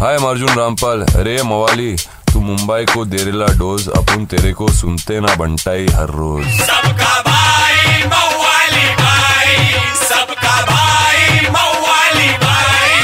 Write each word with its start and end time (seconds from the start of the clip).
हाय 0.00 0.16
अर्जुन 0.28 0.48
रामपाल 0.58 1.02
अरे 1.20 1.36
मवाली 1.50 1.94
तू 2.32 2.40
मुंबई 2.46 2.84
को 2.94 3.04
देरेला 3.12 3.46
डोज 3.58 3.88
अपन 3.98 4.24
तेरे 4.32 4.52
को 4.60 4.68
सुनते 4.78 5.18
ना 5.20 5.34
बंटाई 5.38 5.86
हर 5.94 6.10
रोज 6.20 6.44
सबका 6.60 7.12
भाई 7.28 8.02
मवाली 8.12 8.88
भाई 9.00 9.56
सबका 10.02 10.54
भाई 10.70 11.40
मवाली 11.56 12.28
भाई 12.44 12.94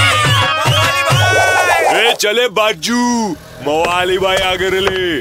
ए 2.01 2.13
चले 2.21 2.49
बाजू। 2.61 3.01
मवाली 3.69 4.19
भाई 4.27 4.37
आगे 4.53 4.71
ले 4.81 5.21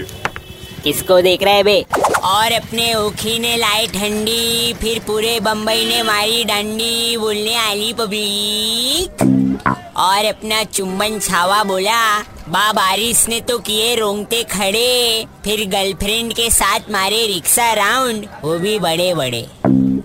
किसको 0.83 1.21
देख 1.21 1.43
रहा 1.43 1.53
है 1.53 1.63
बे? 1.63 1.83
और 2.23 2.51
अपने 2.51 2.93
ओखी 2.95 3.37
ने 3.39 3.55
लाई 3.57 3.87
ठंडी, 3.87 4.73
फिर 4.73 4.99
पूरे 4.99 5.39
बम्बई 5.39 5.85
ने 5.85 6.01
मारी 6.03 6.43
डंडी, 6.43 7.17
बोलने 7.17 7.55
आली 7.55 7.93
पब्लिक। 7.93 9.23
और 9.97 10.25
अपना 10.25 10.63
चुम्बन 10.63 11.19
छावा 11.19 11.63
बोला, 11.63 12.19
बा 12.49 12.71
बारिश 12.73 13.27
ने 13.29 13.39
तो 13.41 13.57
किए 13.59 13.95
रोंगटे 13.95 14.43
खड़े, 14.43 15.25
फिर 15.45 15.65
गर्लफ्रेंड 15.69 16.33
के 16.33 16.49
साथ 16.49 16.91
मारे 16.91 17.25
रिक्शा 17.27 17.71
राउंड, 17.73 18.27
वो 18.43 18.57
भी 18.59 18.77
बड़े 18.79 19.13
बड़े 19.13 19.47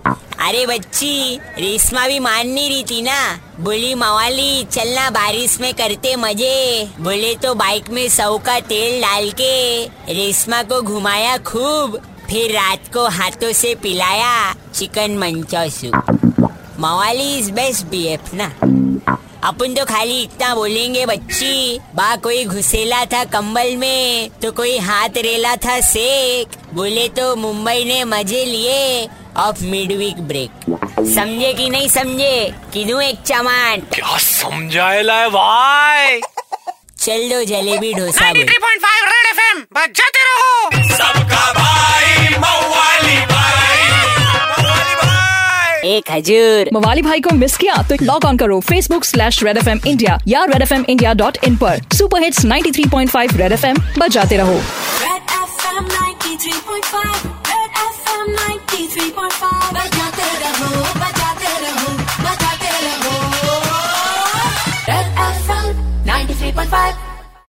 अरे 0.09 0.65
बच्ची, 0.65 1.39
रेशमा 1.57 2.07
भी 2.07 2.19
मान 2.19 2.47
नहीं 2.47 2.69
रही 2.69 2.83
थी 2.83 3.01
ना। 3.01 3.19
बोली, 3.59 3.93
मवाली 3.95 4.63
चलना 4.63 5.09
बारिश 5.09 5.59
में 5.61 5.73
करते 5.73 6.15
मज़े। 6.15 6.87
बोले 6.99 7.33
तो 7.35 7.53
बाइक 7.55 7.89
में 7.89 8.07
सौ 8.09 8.37
का 8.37 8.59
तेल 8.59 9.01
डाल 9.01 9.29
के 9.31 9.85
रेशमा 10.13 10.61
को 10.63 10.81
घुमाया 10.81 11.37
खूब। 11.37 11.99
फिर 12.29 12.51
रात 12.51 12.93
को 12.93 13.07
हाथों 13.07 13.51
से 13.53 13.75
पिलाया 13.75 14.55
चिकन 14.75 15.17
मंचौ 15.17 15.69
सूप 15.69 16.47
मवाली 16.79 17.37
इज़ 17.37 17.51
बेस्ट 17.51 17.85
बीएफ 17.85 18.33
ना। 18.33 18.45
अपन 19.43 19.73
तो 19.73 19.85
खाली 19.85 20.21
इतना 20.21 20.53
बोलेंगे 20.55 21.05
बच्ची। 21.05 21.79
बा 21.95 22.15
कोई 22.23 22.43
घुसेला 22.45 23.03
था 23.05 23.23
कंबल 23.33 23.75
में 23.77 24.29
तो 24.41 24.51
कोई 24.51 24.77
हाथ 24.79 25.17
रेला 25.17 25.55
था 25.65 25.79
सेक। 25.81 26.57
बोले 26.73 27.07
तो 27.09 27.35
मुंबई 27.35 27.83
ने 27.83 28.03
मज़े 28.05 28.43
लिए 28.45 29.07
ऑफ़ 29.37 29.63
मिडवीक 29.63 30.21
ब्रेक 30.27 30.51
समझे 31.15 31.53
कि 31.53 31.69
नहीं 31.69 31.87
समझे? 31.89 32.53
किदू 32.73 32.99
एक 32.99 33.21
चमान 33.25 33.81
क्या 33.93 34.17
समझाएला 34.19 35.15
है 35.15 35.29
भाई? 35.29 36.19
चल 36.99 37.29
दो 37.29 37.43
जलेबी 37.45 37.93
डोसा 37.93 38.31
93.5 38.31 39.05
रेड 39.05 39.25
एफएम 39.27 39.61
बजाते 39.73 40.23
रहो। 40.25 40.87
सबका 40.89 41.36
एक 45.87 46.11
हजूर। 46.11 46.69
मवाली 46.73 47.01
भाई 47.01 47.19
को 47.21 47.35
मिस 47.35 47.57
किया 47.57 47.75
तो 47.89 47.95
लॉग 48.01 48.25
ऑन 48.25 48.37
करो 48.37 48.59
Facebook 48.69 49.05
slash 49.05 49.43
red 49.43 49.57
F 49.57 49.69
M 49.69 49.79
India 49.87 50.17
या 50.27 50.43
red 50.45 50.61
F 50.61 50.73
M 50.73 50.85
India 50.89 51.13
dot 51.21 51.37
in 51.43 51.55
पर। 51.57 51.81
Super 51.97 52.23
hits 52.23 52.45
93.5 52.45 53.35
red 53.37 53.51
F 53.51 53.65
M 53.65 53.77
बजाते 53.99 54.37
रहो। 54.37 54.59
Red 55.01 55.33
FM 55.37 55.83
93.5 55.95 57.25
Red 57.49 57.71
FM 57.87 58.25
93.5 58.35 59.73
बजाते 59.73 60.29
रहो 60.43 60.69
बजाते 61.01 61.51
रहो 61.65 61.89
बजाते 62.23 62.69
रहो। 62.85 63.15
Red 64.91 65.09
FM 65.27 65.67
93.5 66.07 67.06